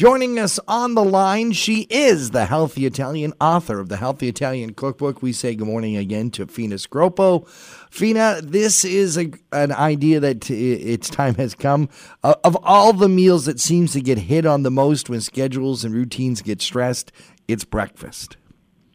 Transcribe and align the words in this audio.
Joining 0.00 0.38
us 0.38 0.58
on 0.66 0.94
the 0.94 1.04
line, 1.04 1.52
she 1.52 1.82
is 1.90 2.30
the 2.30 2.46
Healthy 2.46 2.86
Italian 2.86 3.34
author 3.38 3.78
of 3.78 3.90
the 3.90 3.98
Healthy 3.98 4.28
Italian 4.28 4.72
Cookbook. 4.72 5.20
We 5.20 5.34
say 5.34 5.54
good 5.54 5.66
morning 5.66 5.98
again 5.98 6.30
to 6.30 6.46
Fina 6.46 6.76
Scroppo. 6.76 7.46
Fina, 7.90 8.40
this 8.42 8.82
is 8.82 9.18
a, 9.18 9.30
an 9.52 9.72
idea 9.72 10.18
that 10.18 10.50
its 10.50 11.10
time 11.10 11.34
has 11.34 11.54
come. 11.54 11.90
Uh, 12.24 12.34
of 12.44 12.56
all 12.62 12.94
the 12.94 13.10
meals 13.10 13.44
that 13.44 13.60
seems 13.60 13.92
to 13.92 14.00
get 14.00 14.16
hit 14.16 14.46
on 14.46 14.62
the 14.62 14.70
most 14.70 15.10
when 15.10 15.20
schedules 15.20 15.84
and 15.84 15.94
routines 15.94 16.40
get 16.40 16.62
stressed, 16.62 17.12
it's 17.46 17.66
breakfast. 17.66 18.38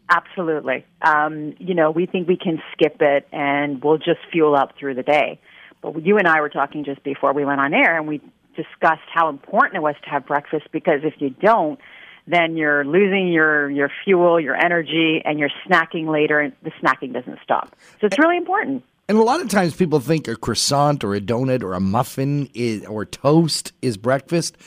Absolutely. 0.10 0.88
Um, 1.04 1.54
you 1.60 1.76
know, 1.76 1.92
we 1.92 2.08
think 2.08 2.28
we 2.28 2.36
can 2.36 2.60
skip 2.74 3.00
it 3.02 3.28
and 3.32 3.84
we'll 3.84 4.00
just 4.00 4.22
fuel 4.32 4.56
up 4.56 4.72
through 4.80 4.96
the 4.96 5.04
day. 5.04 5.40
But 5.84 6.04
you 6.04 6.18
and 6.18 6.28
I 6.28 6.42
were 6.42 6.50
talking 6.50 6.84
just 6.84 7.04
before 7.04 7.32
we 7.32 7.46
went 7.46 7.62
on 7.62 7.76
air, 7.76 7.96
and 7.96 8.08
we 8.08 8.20
discussed 8.56 9.08
how 9.14 9.30
important 9.30 9.76
it 9.76 9.82
was 9.82 9.96
to 10.04 10.10
have 10.10 10.26
breakfast 10.26 10.68
because 10.72 11.02
if 11.04 11.16
you 11.20 11.30
don't, 11.30 11.80
then 12.28 12.58
you're 12.58 12.84
losing 12.84 13.28
your, 13.28 13.70
your 13.70 13.92
fuel, 14.04 14.40
your 14.40 14.56
energy, 14.56 15.22
and 15.24 15.40
you're 15.40 15.52
snacking 15.68 16.12
later, 16.12 16.40
and 16.40 16.54
the 16.64 16.72
snacking 16.82 17.14
doesn't 17.14 17.40
stop. 17.44 17.76
So 18.02 18.08
it's 18.08 18.18
really 18.18 18.38
important. 18.38 18.84
And 19.08 19.18
a 19.18 19.22
lot 19.22 19.42
of 19.42 19.50
times 19.50 19.76
people 19.76 20.00
think 20.00 20.28
a 20.28 20.36
croissant 20.36 21.04
or 21.04 21.14
a 21.14 21.22
donut 21.22 21.62
or 21.62 21.74
a 21.74 21.80
muffin 21.80 22.50
is, 22.56 22.84
or 22.86 23.06
toast 23.06 23.74
is 23.84 23.98
breakfast. 23.98 24.58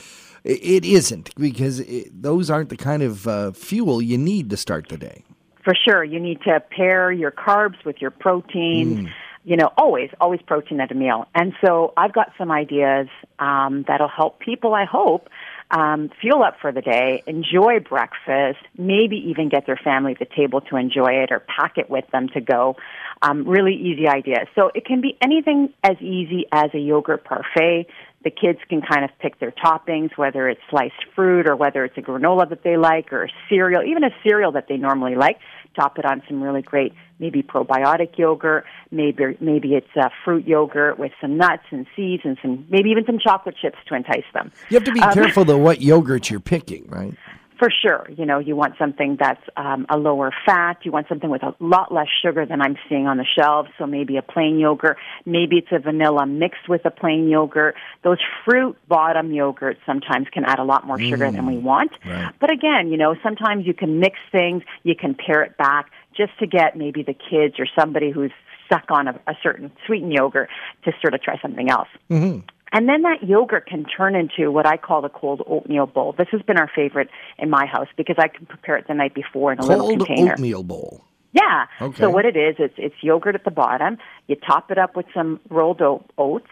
It 0.45 0.85
isn't 0.85 1.35
because 1.35 1.81
it, 1.81 2.21
those 2.21 2.49
aren't 2.49 2.69
the 2.69 2.77
kind 2.77 3.03
of 3.03 3.27
uh, 3.27 3.51
fuel 3.51 4.01
you 4.01 4.17
need 4.17 4.49
to 4.51 4.57
start 4.57 4.87
the 4.87 4.97
day. 4.97 5.25
For 5.65 5.73
sure. 5.75 6.05
You 6.05 6.21
need 6.21 6.41
to 6.43 6.61
pair 6.71 7.11
your 7.11 7.31
carbs 7.31 7.83
with 7.83 7.97
your 7.99 8.11
protein. 8.11 9.07
Mm 9.07 9.11
you 9.43 9.55
know, 9.55 9.71
always, 9.77 10.09
always 10.19 10.41
protein 10.41 10.79
at 10.81 10.91
a 10.91 10.95
meal. 10.95 11.25
And 11.33 11.53
so 11.65 11.93
I've 11.95 12.13
got 12.13 12.33
some 12.37 12.51
ideas 12.51 13.07
um, 13.39 13.85
that'll 13.87 14.09
help 14.09 14.39
people, 14.39 14.73
I 14.73 14.85
hope, 14.85 15.29
um, 15.71 16.09
fuel 16.19 16.43
up 16.43 16.57
for 16.59 16.71
the 16.71 16.81
day, 16.81 17.23
enjoy 17.27 17.79
breakfast, 17.79 18.59
maybe 18.77 19.17
even 19.29 19.49
get 19.49 19.65
their 19.65 19.77
family 19.77 20.13
at 20.13 20.19
the 20.19 20.35
table 20.35 20.61
to 20.61 20.77
enjoy 20.77 21.23
it 21.23 21.31
or 21.31 21.39
pack 21.39 21.77
it 21.77 21.89
with 21.89 22.05
them 22.11 22.27
to 22.29 22.41
go. 22.41 22.75
Um, 23.21 23.47
really 23.47 23.75
easy 23.75 24.07
ideas. 24.07 24.47
So 24.55 24.71
it 24.73 24.85
can 24.85 25.01
be 25.01 25.17
anything 25.21 25.73
as 25.83 25.97
easy 26.01 26.45
as 26.51 26.71
a 26.73 26.79
yogurt 26.79 27.23
parfait. 27.23 27.87
The 28.23 28.31
kids 28.31 28.59
can 28.67 28.81
kind 28.81 29.05
of 29.05 29.11
pick 29.19 29.39
their 29.39 29.51
toppings, 29.51 30.17
whether 30.17 30.49
it's 30.49 30.59
sliced 30.69 31.05
fruit 31.15 31.47
or 31.47 31.55
whether 31.55 31.85
it's 31.85 31.97
a 31.97 32.01
granola 32.01 32.49
that 32.49 32.63
they 32.63 32.75
like 32.75 33.13
or 33.13 33.23
a 33.23 33.29
cereal, 33.47 33.81
even 33.83 34.03
a 34.03 34.09
cereal 34.23 34.51
that 34.53 34.67
they 34.67 34.75
normally 34.75 35.15
like 35.15 35.37
top 35.75 35.97
it 35.97 36.05
on 36.05 36.21
some 36.27 36.41
really 36.41 36.61
great 36.61 36.93
maybe 37.19 37.43
probiotic 37.43 38.17
yogurt, 38.17 38.65
maybe 38.91 39.37
maybe 39.39 39.75
it's 39.75 39.95
a 39.95 40.09
fruit 40.25 40.47
yogurt 40.47 40.97
with 40.97 41.11
some 41.21 41.37
nuts 41.37 41.63
and 41.71 41.85
seeds 41.95 42.23
and 42.25 42.37
some 42.41 42.65
maybe 42.69 42.89
even 42.89 43.05
some 43.05 43.19
chocolate 43.19 43.55
chips 43.61 43.77
to 43.87 43.95
entice 43.95 44.23
them. 44.33 44.51
You 44.69 44.75
have 44.75 44.85
to 44.85 44.91
be 44.91 44.99
um, 44.99 45.13
careful 45.13 45.45
though 45.45 45.57
what 45.57 45.81
yogurt 45.81 46.29
you're 46.29 46.39
picking, 46.39 46.87
right? 46.87 47.13
For 47.59 47.69
sure, 47.69 48.07
you 48.15 48.25
know, 48.25 48.39
you 48.39 48.55
want 48.55 48.75
something 48.79 49.17
that's 49.19 49.41
um, 49.57 49.85
a 49.89 49.97
lower 49.97 50.31
fat. 50.45 50.77
You 50.83 50.93
want 50.93 51.09
something 51.09 51.29
with 51.29 51.43
a 51.43 51.53
lot 51.59 51.93
less 51.93 52.07
sugar 52.23 52.45
than 52.45 52.61
I'm 52.61 52.77
seeing 52.87 53.05
on 53.05 53.17
the 53.17 53.25
shelves. 53.37 53.69
So 53.77 53.85
maybe 53.85 54.15
a 54.15 54.21
plain 54.21 54.57
yogurt. 54.57 54.97
Maybe 55.25 55.57
it's 55.57 55.67
a 55.71 55.79
vanilla 55.79 56.25
mixed 56.25 56.69
with 56.69 56.85
a 56.85 56.91
plain 56.91 57.27
yogurt. 57.27 57.75
Those 58.01 58.19
fruit 58.45 58.77
bottom 58.87 59.31
yogurts 59.31 59.77
sometimes 59.85 60.27
can 60.31 60.45
add 60.45 60.59
a 60.59 60.63
lot 60.63 60.87
more 60.87 60.97
sugar 60.97 61.25
mm, 61.25 61.33
than 61.33 61.45
we 61.45 61.55
mm, 61.55 61.63
want. 61.63 61.91
Right. 62.05 62.33
But 62.39 62.49
again, 62.49 62.91
you 62.91 62.97
know, 62.97 63.15
sometimes 63.21 63.67
you 63.67 63.73
can 63.73 63.99
mix 63.99 64.17
things. 64.31 64.63
You 64.83 64.95
can 64.95 65.13
pare 65.13 65.43
it 65.43 65.57
back 65.57 65.91
just 66.15 66.31
to 66.39 66.47
get 66.47 66.77
maybe 66.77 67.03
the 67.03 67.13
kids 67.13 67.55
or 67.59 67.67
somebody 67.77 68.09
who's 68.09 68.31
stuck 68.65 68.85
on 68.89 69.07
a, 69.07 69.19
a 69.27 69.33
certain 69.41 69.71
sweetened 69.85 70.13
yogurt 70.13 70.49
to 70.85 70.91
sort 71.01 71.13
of 71.13 71.21
try 71.21 71.39
something 71.41 71.69
else. 71.69 71.87
Mm-hmm. 72.09 72.39
And 72.71 72.87
then 72.87 73.01
that 73.03 73.23
yogurt 73.23 73.67
can 73.67 73.85
turn 73.85 74.15
into 74.15 74.51
what 74.51 74.65
I 74.65 74.77
call 74.77 75.01
the 75.01 75.09
cold 75.09 75.41
oatmeal 75.47 75.87
bowl. 75.87 76.13
This 76.17 76.27
has 76.31 76.41
been 76.43 76.57
our 76.57 76.69
favorite 76.73 77.09
in 77.37 77.49
my 77.49 77.65
house 77.65 77.87
because 77.97 78.17
I 78.19 78.27
can 78.27 78.45
prepare 78.45 78.77
it 78.77 78.87
the 78.87 78.93
night 78.93 79.13
before 79.13 79.51
in 79.51 79.59
a 79.59 79.61
cold 79.61 79.71
little 79.71 80.05
container. 80.05 80.33
oatmeal 80.33 80.63
bowl. 80.63 81.03
Yeah. 81.31 81.65
Okay. 81.81 81.99
So 81.99 82.09
what 82.09 82.25
it 82.25 82.35
is, 82.35 82.55
it's 82.57 82.73
it's 82.77 82.95
yogurt 83.01 83.35
at 83.35 83.43
the 83.43 83.51
bottom. 83.51 83.97
You 84.27 84.35
top 84.35 84.71
it 84.71 84.77
up 84.77 84.95
with 84.95 85.05
some 85.13 85.39
rolled 85.49 85.81
oats, 86.17 86.49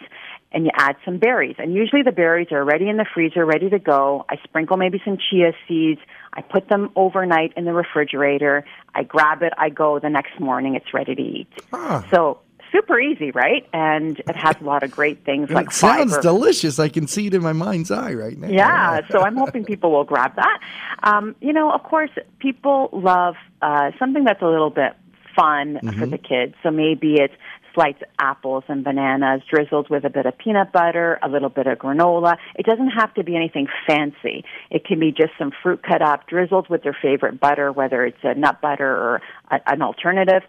and 0.51 0.65
you 0.65 0.71
add 0.75 0.95
some 1.03 1.17
berries. 1.17 1.55
And 1.57 1.73
usually 1.73 2.03
the 2.03 2.11
berries 2.11 2.49
are 2.51 2.59
already 2.59 2.87
in 2.87 2.97
the 2.97 3.05
freezer, 3.11 3.43
ready 3.45 3.69
to 3.69 3.79
go. 3.79 4.25
I 4.29 4.35
sprinkle 4.43 4.77
maybe 4.77 5.01
some 5.03 5.17
chia 5.17 5.53
seeds. 5.67 5.99
I 6.33 6.41
put 6.41 6.69
them 6.69 6.91
overnight 6.95 7.53
in 7.57 7.65
the 7.65 7.73
refrigerator. 7.73 8.65
I 8.93 9.03
grab 9.03 9.41
it. 9.41 9.53
I 9.57 9.69
go 9.69 9.99
the 9.99 10.09
next 10.09 10.39
morning. 10.39 10.75
It's 10.75 10.93
ready 10.93 11.15
to 11.15 11.21
eat. 11.21 11.47
Huh. 11.71 12.03
So 12.11 12.39
super 12.87 12.99
easy, 12.99 13.31
right? 13.31 13.67
And 13.73 14.19
it 14.19 14.35
has 14.35 14.55
a 14.61 14.63
lot 14.63 14.83
of 14.83 14.91
great 14.91 15.23
things 15.25 15.49
like 15.49 15.67
it 15.67 15.73
sounds 15.73 16.11
fiber. 16.11 16.21
delicious. 16.21 16.79
I 16.79 16.89
can 16.89 17.07
see 17.07 17.27
it 17.27 17.33
in 17.33 17.41
my 17.41 17.53
mind's 17.53 17.91
eye 17.91 18.13
right 18.13 18.37
now. 18.37 18.47
Yeah, 18.47 19.01
so 19.11 19.19
I'm 19.19 19.35
hoping 19.35 19.65
people 19.65 19.91
will 19.91 20.03
grab 20.03 20.35
that. 20.35 20.59
Um, 21.03 21.35
you 21.41 21.53
know, 21.53 21.71
of 21.71 21.83
course, 21.83 22.11
people 22.39 22.89
love 22.93 23.35
uh, 23.61 23.91
something 23.99 24.23
that's 24.23 24.41
a 24.41 24.47
little 24.47 24.69
bit 24.69 24.93
fun 25.35 25.79
mm-hmm. 25.83 25.99
for 25.99 26.05
the 26.05 26.17
kids. 26.17 26.55
So 26.63 26.71
maybe 26.71 27.15
it's 27.15 27.33
sliced 27.73 28.03
apples 28.19 28.63
and 28.67 28.83
bananas 28.83 29.41
drizzled 29.47 29.87
with 29.89 30.03
a 30.03 30.09
bit 30.09 30.25
of 30.25 30.35
peanut 30.37 30.71
butter, 30.71 31.19
a 31.21 31.29
little 31.29 31.49
bit 31.49 31.67
of 31.67 31.77
granola. 31.77 32.37
It 32.55 32.65
doesn't 32.65 32.89
have 32.89 33.13
to 33.15 33.23
be 33.23 33.35
anything 33.35 33.67
fancy. 33.85 34.43
It 34.71 34.83
can 34.83 34.99
be 34.99 35.11
just 35.11 35.33
some 35.37 35.51
fruit 35.61 35.83
cut 35.83 36.01
up, 36.01 36.27
drizzled 36.27 36.69
with 36.69 36.81
their 36.81 36.97
favorite 36.99 37.39
butter, 37.39 37.71
whether 37.71 38.03
it's 38.03 38.17
a 38.23 38.33
nut 38.33 38.61
butter 38.61 38.89
or 38.89 39.21
a, 39.51 39.59
an 39.67 39.83
alternative 39.83 40.41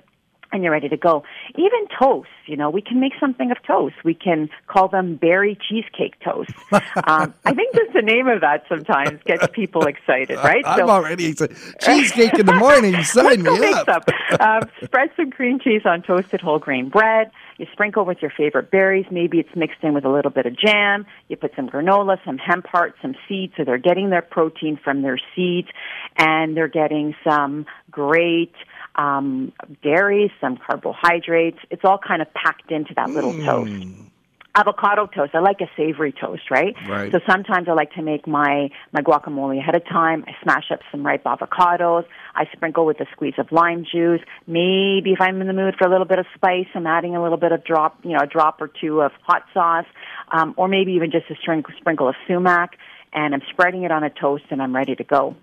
and 0.52 0.62
you're 0.62 0.72
ready 0.72 0.88
to 0.88 0.96
go. 0.96 1.24
Even 1.56 1.86
toast, 1.98 2.28
you 2.46 2.56
know, 2.56 2.70
we 2.70 2.80
can 2.80 3.00
make 3.00 3.12
something 3.20 3.50
of 3.50 3.58
toast. 3.66 3.96
We 4.04 4.14
can 4.14 4.48
call 4.66 4.88
them 4.88 5.16
berry 5.16 5.58
cheesecake 5.68 6.18
toast. 6.20 6.50
Um, 7.06 7.32
I 7.44 7.54
think 7.54 7.74
just 7.74 7.92
the 7.94 8.02
name 8.02 8.28
of 8.28 8.40
that 8.40 8.64
sometimes 8.68 9.20
gets 9.24 9.46
people 9.52 9.86
excited, 9.86 10.36
right? 10.36 10.62
I'm 10.66 10.80
so, 10.80 10.90
already 10.90 11.26
excited. 11.26 11.56
Cheesecake 11.80 12.34
in 12.38 12.46
the 12.46 12.54
morning, 12.54 13.02
sign 13.04 13.42
me 13.42 13.50
up. 13.50 13.86
Some. 13.86 14.40
Um, 14.40 14.70
spread 14.84 15.10
some 15.16 15.30
cream 15.30 15.58
cheese 15.58 15.82
on 15.84 16.02
toasted 16.02 16.40
whole 16.40 16.58
grain 16.58 16.88
bread. 16.88 17.30
You 17.58 17.66
sprinkle 17.72 18.04
with 18.04 18.18
your 18.22 18.32
favorite 18.36 18.70
berries. 18.70 19.06
Maybe 19.10 19.38
it's 19.38 19.54
mixed 19.54 19.82
in 19.82 19.92
with 19.92 20.04
a 20.04 20.10
little 20.10 20.30
bit 20.30 20.46
of 20.46 20.56
jam. 20.56 21.06
You 21.28 21.36
put 21.36 21.52
some 21.56 21.68
granola, 21.68 22.18
some 22.24 22.38
hemp 22.38 22.66
hearts, 22.66 22.96
some 23.02 23.14
seeds. 23.28 23.52
So 23.56 23.64
they're 23.64 23.78
getting 23.78 24.10
their 24.10 24.22
protein 24.22 24.78
from 24.82 25.02
their 25.02 25.18
seeds, 25.34 25.68
and 26.16 26.56
they're 26.56 26.68
getting 26.68 27.14
some 27.28 27.66
great 27.90 28.54
um, 28.94 29.52
dairy, 29.82 30.32
some 30.40 30.56
carbohydrates. 30.56 31.58
It's 31.70 31.84
all 31.84 31.98
kind 31.98 32.22
of 32.22 32.32
packed 32.32 32.70
into 32.70 32.94
that 32.94 33.10
little 33.10 33.32
mm. 33.32 33.44
toast. 33.44 34.07
Avocado 34.54 35.06
toast. 35.06 35.34
I 35.34 35.40
like 35.40 35.60
a 35.60 35.70
savory 35.76 36.12
toast, 36.12 36.50
right? 36.50 36.74
Right. 36.88 37.12
So 37.12 37.20
sometimes 37.30 37.68
I 37.68 37.72
like 37.72 37.92
to 37.92 38.02
make 38.02 38.26
my 38.26 38.70
my 38.92 39.02
guacamole 39.02 39.58
ahead 39.58 39.76
of 39.76 39.84
time. 39.84 40.24
I 40.26 40.32
smash 40.42 40.70
up 40.72 40.80
some 40.90 41.06
ripe 41.06 41.24
avocados. 41.24 42.04
I 42.34 42.46
sprinkle 42.52 42.84
with 42.84 42.98
a 43.00 43.06
squeeze 43.12 43.34
of 43.38 43.52
lime 43.52 43.84
juice. 43.90 44.20
Maybe 44.46 45.12
if 45.12 45.20
I'm 45.20 45.40
in 45.40 45.46
the 45.46 45.52
mood 45.52 45.74
for 45.78 45.86
a 45.86 45.90
little 45.90 46.06
bit 46.06 46.18
of 46.18 46.26
spice, 46.34 46.66
I'm 46.74 46.86
adding 46.86 47.14
a 47.14 47.22
little 47.22 47.38
bit 47.38 47.52
of 47.52 47.62
drop, 47.62 47.98
you 48.02 48.12
know, 48.12 48.20
a 48.22 48.26
drop 48.26 48.60
or 48.60 48.68
two 48.68 49.00
of 49.00 49.12
hot 49.22 49.44
sauce, 49.54 49.86
um, 50.32 50.54
or 50.56 50.66
maybe 50.66 50.92
even 50.92 51.10
just 51.10 51.26
a 51.30 51.34
sprinkle 51.40 52.08
of 52.08 52.14
sumac. 52.26 52.70
And 53.12 53.34
I'm 53.34 53.42
spreading 53.50 53.84
it 53.84 53.90
on 53.90 54.02
a 54.02 54.10
toast, 54.10 54.44
and 54.50 54.60
I'm 54.60 54.74
ready 54.74 54.96
to 54.96 55.04
go. 55.04 55.36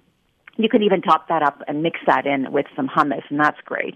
You 0.58 0.70
can 0.70 0.84
even 0.84 1.02
top 1.02 1.28
that 1.30 1.42
up 1.42 1.62
and 1.68 1.84
mix 1.84 2.00
that 2.06 2.26
in 2.26 2.52
with 2.52 2.66
some 2.76 2.88
hummus, 2.88 3.24
and 3.30 3.40
that's 3.40 3.60
great. 3.66 3.96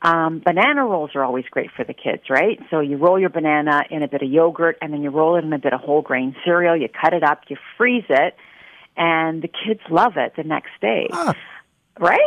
Um, 0.00 0.40
banana 0.44 0.84
rolls 0.84 1.10
are 1.14 1.24
always 1.24 1.44
great 1.50 1.70
for 1.72 1.84
the 1.84 1.94
kids, 1.94 2.30
right? 2.30 2.60
So 2.70 2.80
you 2.80 2.96
roll 2.96 3.18
your 3.18 3.30
banana 3.30 3.82
in 3.90 4.02
a 4.02 4.08
bit 4.08 4.22
of 4.22 4.30
yogurt, 4.30 4.78
and 4.80 4.92
then 4.92 5.02
you 5.02 5.10
roll 5.10 5.36
it 5.36 5.44
in 5.44 5.52
a 5.52 5.58
bit 5.58 5.72
of 5.72 5.80
whole 5.80 6.02
grain 6.02 6.36
cereal. 6.44 6.76
You 6.76 6.88
cut 6.88 7.14
it 7.14 7.24
up, 7.24 7.42
you 7.48 7.56
freeze 7.76 8.04
it, 8.08 8.36
and 8.96 9.42
the 9.42 9.48
kids 9.48 9.80
love 9.90 10.16
it 10.16 10.34
the 10.36 10.44
next 10.44 10.70
day, 10.80 11.08
ah. 11.12 11.34
right? 11.98 12.20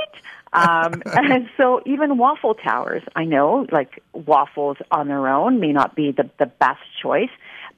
um, 0.53 1.01
and 1.05 1.49
so 1.55 1.81
even 1.85 2.17
waffle 2.17 2.55
towers, 2.55 3.03
I 3.15 3.23
know, 3.23 3.65
like 3.71 4.03
waffles 4.11 4.77
on 4.91 5.07
their 5.07 5.29
own 5.29 5.61
may 5.61 5.71
not 5.71 5.95
be 5.95 6.11
the 6.11 6.29
the 6.39 6.47
best 6.47 6.81
choice, 7.01 7.29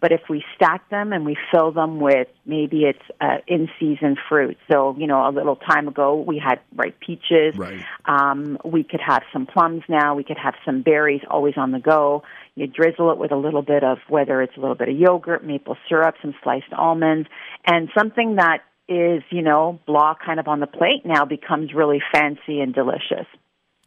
but 0.03 0.11
if 0.11 0.19
we 0.29 0.43
stack 0.53 0.89
them 0.89 1.13
and 1.13 1.25
we 1.25 1.37
fill 1.49 1.71
them 1.71 2.01
with 2.01 2.27
maybe 2.45 2.83
it's 2.83 2.99
uh, 3.21 3.37
in 3.47 3.69
season 3.79 4.17
fruit. 4.27 4.57
So, 4.69 4.97
you 4.99 5.07
know, 5.07 5.25
a 5.25 5.31
little 5.31 5.55
time 5.55 5.87
ago 5.87 6.21
we 6.27 6.37
had 6.37 6.59
ripe 6.75 6.99
peaches. 6.99 7.55
Right. 7.55 7.81
Um, 8.03 8.57
we 8.65 8.83
could 8.83 8.99
have 8.99 9.23
some 9.31 9.45
plums 9.45 9.81
now. 9.87 10.13
We 10.13 10.25
could 10.25 10.37
have 10.37 10.55
some 10.65 10.81
berries 10.81 11.21
always 11.31 11.53
on 11.55 11.71
the 11.71 11.79
go. 11.79 12.23
You 12.55 12.67
drizzle 12.67 13.13
it 13.13 13.17
with 13.17 13.31
a 13.31 13.37
little 13.37 13.61
bit 13.61 13.85
of 13.85 13.99
whether 14.09 14.41
it's 14.41 14.57
a 14.57 14.59
little 14.59 14.75
bit 14.75 14.89
of 14.89 14.97
yogurt, 14.97 15.45
maple 15.45 15.77
syrup, 15.87 16.15
some 16.21 16.35
sliced 16.43 16.73
almonds, 16.77 17.29
and 17.65 17.87
something 17.97 18.35
that 18.35 18.57
is, 18.89 19.23
you 19.29 19.41
know, 19.41 19.79
blah 19.87 20.15
kind 20.15 20.37
of 20.37 20.49
on 20.49 20.59
the 20.59 20.67
plate 20.67 21.05
now 21.05 21.23
becomes 21.23 21.73
really 21.73 22.01
fancy 22.11 22.59
and 22.59 22.75
delicious. 22.75 23.25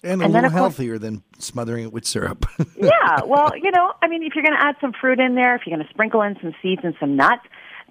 And 0.07 0.23
a 0.23 0.25
and 0.25 0.33
little 0.33 0.51
healthier 0.51 0.99
than 0.99 1.23
smothering 1.39 1.85
it 1.85 1.93
with 1.93 2.07
syrup. 2.07 2.47
yeah, 2.77 3.23
well, 3.25 3.53
you 3.57 3.71
know, 3.71 3.93
I 4.03 4.09
mean, 4.09 4.23
if 4.23 4.35
you're 4.35 4.45
going 4.45 4.57
to 4.57 4.65
add 4.65 4.77
some 4.81 4.93
fruit 4.99 5.19
in 5.19 5.35
there, 5.35 5.57
if 5.57 5.63
you're 5.67 5.77
going 5.77 5.87
to 5.87 5.93
sprinkle 5.93 6.23
in 6.23 6.37
some 6.41 6.55
seeds 6.63 6.83
and 6.85 6.95
some 7.01 7.17
nuts, 7.17 7.43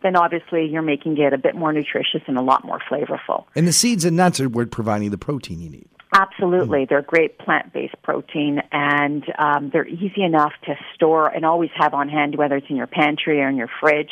then 0.01 0.15
obviously 0.15 0.65
you're 0.65 0.81
making 0.81 1.17
it 1.17 1.33
a 1.33 1.37
bit 1.37 1.55
more 1.55 1.73
nutritious 1.73 2.21
and 2.27 2.37
a 2.37 2.41
lot 2.41 2.63
more 2.63 2.79
flavorful. 2.89 3.45
And 3.55 3.67
the 3.67 3.73
seeds 3.73 4.05
and 4.05 4.15
nuts 4.15 4.39
are 4.39 4.47
what 4.47 4.71
providing 4.71 5.11
the 5.11 5.17
protein 5.17 5.59
you 5.59 5.69
need. 5.69 5.89
Absolutely. 6.13 6.79
Mm-hmm. 6.79 6.85
They're 6.89 7.01
great 7.01 7.37
plant 7.39 7.73
based 7.73 7.95
protein 8.01 8.61
and 8.71 9.23
um, 9.37 9.69
they're 9.73 9.87
easy 9.87 10.23
enough 10.23 10.53
to 10.65 10.75
store 10.93 11.27
and 11.27 11.45
always 11.45 11.71
have 11.75 11.93
on 11.93 12.07
hand, 12.07 12.37
whether 12.37 12.55
it's 12.55 12.67
in 12.69 12.77
your 12.77 12.87
pantry 12.87 13.41
or 13.41 13.49
in 13.49 13.57
your 13.57 13.69
fridge. 13.81 14.11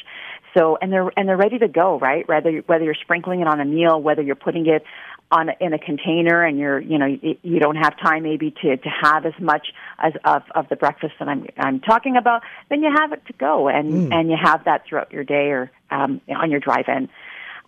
So 0.57 0.77
and 0.81 0.91
they're 0.91 1.11
and 1.17 1.27
they're 1.27 1.38
ready 1.38 1.59
to 1.59 1.67
go, 1.67 2.00
right? 2.00 2.27
Whether 2.27 2.59
whether 2.67 2.83
you're 2.83 2.95
sprinkling 2.95 3.41
it 3.41 3.47
on 3.47 3.59
a 3.59 3.65
meal, 3.65 4.01
whether 4.01 4.21
you're 4.21 4.35
putting 4.35 4.67
it 4.67 4.83
on 5.31 5.50
a, 5.50 5.53
in 5.59 5.73
a 5.73 5.79
container 5.79 6.44
and 6.44 6.59
you're 6.59 6.79
you 6.79 6.97
know 6.97 7.05
you, 7.07 7.38
you 7.41 7.59
don't 7.59 7.75
have 7.75 7.97
time 8.00 8.23
maybe 8.23 8.51
to 8.61 8.77
to 8.77 8.89
have 8.89 9.25
as 9.25 9.33
much 9.39 9.67
as 10.00 10.13
of 10.25 10.44
of 10.53 10.69
the 10.69 10.75
breakfast 10.75 11.13
that 11.19 11.27
I'm 11.27 11.47
I'm 11.57 11.79
talking 11.79 12.17
about, 12.17 12.44
then 12.69 12.83
you 12.83 12.94
have 12.95 13.13
it 13.13 13.25
to 13.27 13.33
go 13.33 13.67
and 13.67 13.91
mm. 13.91 14.13
and 14.13 14.29
you 14.29 14.38
have 14.41 14.65
that 14.65 14.85
throughout 14.85 15.11
your 15.11 15.23
day 15.23 15.50
or 15.50 15.71
um, 15.89 16.21
on 16.29 16.51
your 16.51 16.59
drive-in. 16.59 17.09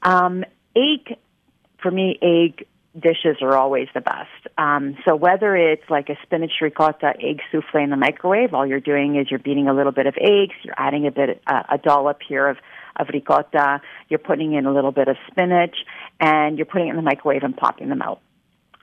Um, 0.03 0.43
egg 0.75 1.17
for 1.81 1.91
me, 1.91 2.17
egg 2.21 2.67
dishes 3.00 3.38
are 3.42 3.56
always 3.56 3.88
the 3.94 4.01
best. 4.01 4.47
Um, 4.57 4.97
so 5.06 5.15
whether 5.15 5.56
it's 5.56 5.89
like 5.89 6.09
a 6.09 6.18
spinach 6.24 6.53
ricotta 6.62 7.13
egg 7.19 7.42
souffle 7.51 7.83
in 7.83 7.89
the 7.89 7.97
microwave, 7.97 8.53
all 8.53 8.65
you're 8.65 8.80
doing 8.80 9.18
is 9.18 9.30
you're 9.30 9.39
beating 9.39 9.68
a 9.68 9.74
little 9.74 9.92
bit 9.92 10.07
of 10.07 10.15
eggs, 10.19 10.56
you're 10.63 10.75
adding 10.77 11.06
a 11.07 11.12
bit 11.12 11.42
uh, 11.47 11.63
a 11.69 11.77
dollop 11.77 12.19
here 12.27 12.47
of 12.47 12.57
of 12.97 13.07
ricotta, 13.12 13.81
you're 14.07 14.19
putting 14.19 14.53
in 14.53 14.65
a 14.65 14.74
little 14.74 14.94
bit 14.94 15.09
of 15.09 15.18
spinach, 15.30 15.75
and 16.21 16.57
you're 16.57 16.65
putting 16.65 16.88
it 16.88 16.92
in 16.92 16.95
the 16.95 17.01
microwave 17.01 17.44
and 17.44 17.56
popping 17.56 17.89
them 17.89 18.01
out. 18.01 18.21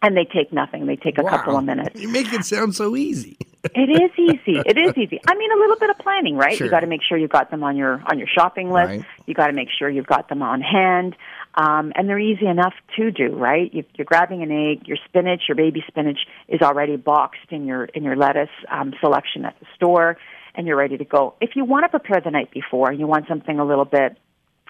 And 0.02 0.16
they 0.16 0.24
take 0.24 0.52
nothing. 0.52 0.86
They 0.86 0.96
take 0.96 1.18
a 1.18 1.22
wow. 1.22 1.30
couple 1.30 1.56
of 1.56 1.64
minutes. 1.64 2.00
You 2.00 2.08
make 2.08 2.32
it 2.32 2.44
sound 2.44 2.74
so 2.74 2.96
easy. 2.96 3.36
it 3.62 3.88
is 3.88 4.10
easy. 4.18 4.60
It 4.66 4.76
is 4.76 4.96
easy. 4.96 5.20
I 5.26 5.34
mean, 5.36 5.52
a 5.52 5.56
little 5.56 5.76
bit 5.76 5.90
of 5.90 5.98
planning, 5.98 6.36
right? 6.36 6.56
Sure. 6.56 6.66
You 6.66 6.70
got 6.70 6.80
to 6.80 6.88
make 6.88 7.00
sure 7.08 7.16
you've 7.16 7.30
got 7.30 7.52
them 7.52 7.62
on 7.62 7.76
your 7.76 8.02
on 8.10 8.18
your 8.18 8.26
shopping 8.26 8.70
list. 8.70 8.88
Right. 8.88 9.04
You 9.26 9.34
got 9.34 9.46
to 9.46 9.52
make 9.52 9.68
sure 9.78 9.88
you've 9.88 10.06
got 10.06 10.28
them 10.28 10.42
on 10.42 10.60
hand. 10.60 11.14
Um, 11.54 11.92
and 11.94 12.08
they're 12.08 12.18
easy 12.18 12.46
enough 12.46 12.72
to 12.96 13.10
do, 13.10 13.36
right? 13.36 13.72
You, 13.72 13.84
you're 13.94 14.06
grabbing 14.06 14.42
an 14.42 14.50
egg, 14.50 14.88
your 14.88 14.96
spinach, 15.04 15.42
your 15.48 15.56
baby 15.56 15.84
spinach 15.86 16.18
is 16.48 16.62
already 16.62 16.96
boxed 16.96 17.50
in 17.50 17.66
your 17.66 17.84
in 17.84 18.02
your 18.02 18.16
lettuce 18.16 18.48
um, 18.70 18.94
selection 19.00 19.44
at 19.44 19.54
the 19.60 19.66
store, 19.76 20.16
and 20.54 20.66
you're 20.66 20.76
ready 20.76 20.96
to 20.96 21.04
go. 21.04 21.34
If 21.40 21.50
you 21.54 21.64
want 21.64 21.84
to 21.84 21.88
prepare 21.88 22.20
the 22.20 22.30
night 22.30 22.50
before 22.50 22.90
and 22.90 22.98
you 22.98 23.06
want 23.06 23.28
something 23.28 23.58
a 23.58 23.64
little 23.64 23.84
bit 23.84 24.16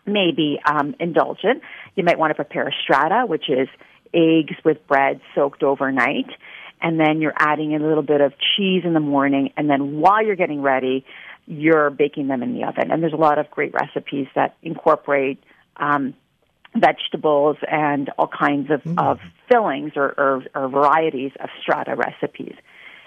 maybe 0.05 0.59
um, 0.67 0.97
indulgent, 0.99 1.63
you 1.95 2.03
might 2.03 2.19
want 2.19 2.33
to 2.33 2.35
prepare 2.35 2.67
a 2.67 2.73
strata, 2.83 3.25
which 3.27 3.49
is 3.49 3.69
eggs 4.15 4.55
with 4.65 4.87
bread 4.87 5.21
soaked 5.35 5.63
overnight. 5.63 6.29
And 6.81 6.99
then 6.99 7.21
you're 7.21 7.35
adding 7.37 7.75
a 7.75 7.79
little 7.79 8.03
bit 8.03 8.21
of 8.21 8.33
cheese 8.57 8.83
in 8.85 8.93
the 8.93 9.01
morning. 9.01 9.53
And 9.57 9.71
then 9.71 10.01
while 10.01 10.25
you're 10.25 10.37
getting 10.37 10.63
ready, 10.63 11.05
you're 11.47 11.91
baking 11.91 12.29
them 12.29 12.43
in 12.43 12.55
the 12.55 12.65
oven. 12.65 12.91
And 12.91 13.03
there's 13.03 13.13
a 13.13 13.17
lot 13.17 13.39
of 13.39 13.51
great 13.51 13.73
recipes 13.73 14.27
that 14.35 14.57
incorporate 14.63 15.43
um, 15.77 16.15
vegetables 16.75 17.57
and 17.71 18.11
all 18.19 18.29
kinds 18.29 18.71
of, 18.71 18.83
mm. 18.83 18.99
of 18.99 19.21
fillings 19.51 19.93
or, 19.97 20.15
or, 20.19 20.45
or 20.55 20.69
varieties 20.69 21.33
of 21.41 21.49
strata 21.61 21.95
recipes. 21.95 22.55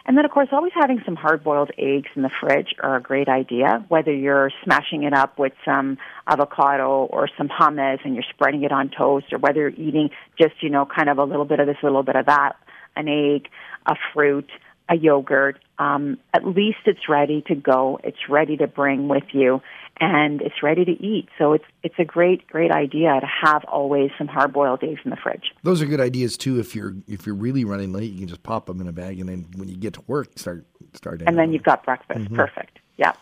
And 0.07 0.16
then, 0.16 0.24
of 0.24 0.31
course, 0.31 0.50
always 0.52 0.72
having 0.75 1.02
some 1.04 1.16
hard 1.16 1.44
boiled 1.44 1.72
eggs 1.80 2.10
in 2.16 2.22
the 2.22 2.30
fridge 2.40 2.75
are 2.80 2.96
a 2.96 3.02
great 3.02 3.28
idea, 3.28 3.84
whether 3.88 4.13
you're 4.13 4.52
smashing 4.63 5.04
it 5.04 5.13
up 5.13 5.40
with 5.40 5.54
some 5.66 5.98
avocado 6.28 7.06
or 7.06 7.28
some 7.38 7.50
hummus 7.50 8.00
and 8.06 8.13
you're 8.13 8.24
spreading 8.30 8.63
it 8.63 8.72
on 8.72 8.92
toast, 8.96 9.34
or 9.34 9.40
whether 9.40 9.62
you're 9.62 9.69
eating 9.69 10.12
just, 10.40 10.62
you 10.62 10.69
know, 10.69 10.86
kind 10.86 11.10
of 11.10 11.18
a 11.18 11.24
little 11.24 11.46
bit 11.46 11.60
of 11.60 11.66
this, 11.66 11.78
a 11.81 11.86
little 11.86 12.04
bit 12.04 12.16
of 12.16 12.28
that, 12.28 12.54
an 12.96 13.07
egg, 13.07 13.50
a 13.88 13.96
fruit, 14.13 14.50
a 14.90 14.96
yogurt. 14.96 15.57
Um, 15.77 16.18
at 16.33 16.45
least 16.45 16.80
it's 16.86 17.10
ready 17.10 17.44
to 17.48 17.56
go. 17.56 18.00
It's 18.04 18.30
ready 18.30 18.57
to 18.57 18.68
bring 18.68 19.07
with 19.07 19.25
you 19.33 19.62
and 20.00 20.42
it's 20.42 20.62
ready 20.62 20.83
to 20.86 20.92
eat. 20.92 21.30
So 21.38 21.54
it's 21.54 21.66
it's 21.83 21.95
a 21.98 22.06
great 22.06 22.48
great 22.48 22.72
idea 22.72 23.19
to 23.19 23.27
have 23.44 23.63
always 23.66 24.12
some 24.18 24.27
hard 24.27 24.54
boiled 24.54 24.83
eggs 24.83 25.00
in 25.04 25.12
the 25.12 25.18
fridge. 25.18 25.54
Those 25.63 25.81
are 25.81 25.86
good 25.86 26.01
ideas 26.01 26.38
too. 26.38 26.60
If 26.60 26.75
you're 26.75 26.95
if 27.07 27.25
you're 27.25 27.36
really 27.36 27.66
running 27.66 27.94
late, 27.94 28.12
you 28.12 28.19
can 28.19 28.27
just 28.27 28.44
pop 28.44 28.66
them 28.66 28.81
in 28.81 28.88
a 28.88 28.92
bag, 28.92 29.19
and 29.19 29.30
then 29.30 29.48
when 29.56 29.69
you 29.69 29.77
get 29.77 29.94
to 29.94 30.04
work, 30.07 30.38
start 30.38 30.66
start. 30.94 31.22
And 31.25 31.38
then 31.38 31.54
you've 31.54 31.63
got 31.63 31.86
breakfast. 31.86 32.19
Mm-hmm. 32.19 32.36
Perfect. 32.36 32.80
Yeah. 32.98 33.13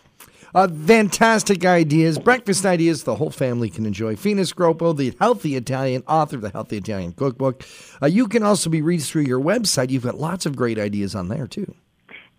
Uh, 0.54 0.68
fantastic 0.68 1.64
ideas, 1.64 2.16
breakfast 2.16 2.64
ideas 2.64 3.02
the 3.02 3.16
whole 3.16 3.30
family 3.30 3.68
can 3.68 3.84
enjoy. 3.84 4.14
Fina 4.14 4.42
Scroppo, 4.42 4.96
the 4.96 5.12
healthy 5.18 5.56
Italian 5.56 6.04
author 6.06 6.36
of 6.36 6.42
the 6.42 6.50
Healthy 6.50 6.76
Italian 6.76 7.12
Cookbook. 7.12 7.64
Uh, 8.00 8.06
you 8.06 8.28
can 8.28 8.44
also 8.44 8.70
be 8.70 8.80
reached 8.80 9.10
through 9.10 9.22
your 9.22 9.40
website. 9.40 9.90
You've 9.90 10.04
got 10.04 10.16
lots 10.16 10.46
of 10.46 10.54
great 10.54 10.78
ideas 10.78 11.16
on 11.16 11.26
there 11.26 11.48
too 11.48 11.74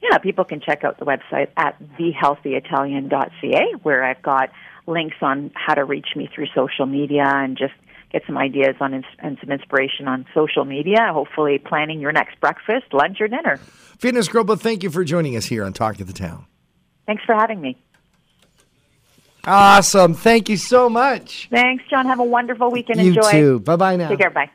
yeah, 0.10 0.18
people 0.18 0.46
can 0.46 0.62
check 0.62 0.84
out 0.84 1.00
the 1.00 1.06
website 1.06 1.48
at 1.58 1.76
thehealthyitalian.ca, 1.98 3.74
where 3.84 4.04
I've 4.04 4.22
got 4.22 4.50
links 4.88 5.18
on 5.22 5.52
how 5.56 5.74
to 5.74 5.84
reach 5.84 6.10
me 6.16 6.30
through 6.34 6.48
social 6.54 6.86
media 6.86 7.24
and 7.26 7.58
just 7.58 7.74
get 8.12 8.24
some 8.26 8.38
ideas 8.38 8.76
on 8.80 8.94
and 8.94 9.38
some 9.42 9.52
inspiration 9.52 10.08
on 10.08 10.26
social 10.34 10.66
media. 10.66 11.10
Hopefully, 11.12 11.58
planning 11.58 12.00
your 12.00 12.12
next 12.12 12.40
breakfast, 12.40 12.86
lunch, 12.94 13.20
or 13.20 13.28
dinner. 13.28 13.58
Fina 13.58 14.20
Scroppo, 14.20 14.60
thank 14.60 14.84
you 14.84 14.90
for 14.90 15.04
joining 15.04 15.36
us 15.36 15.46
here 15.46 15.64
on 15.64 15.74
Talk 15.74 16.00
of 16.00 16.08
the 16.08 16.14
Town. 16.14 16.46
Thanks 17.06 17.24
for 17.26 17.36
having 17.36 17.62
me. 17.62 17.78
Awesome. 19.48 20.14
Thank 20.16 20.50
you 20.50 20.58
so 20.58 20.90
much. 20.90 21.48
Thanks, 21.52 21.84
John. 21.90 22.08
Have 22.08 22.20
a 22.20 22.24
wonderful 22.24 22.72
weekend. 22.72 23.00
You 23.00 23.10
Enjoy. 23.10 23.32
too. 23.32 23.60
Bye 23.60 23.76
bye 23.76 23.96
now. 23.96 24.10
Take 24.10 24.20
care. 24.20 24.32
Bye. 24.32 24.50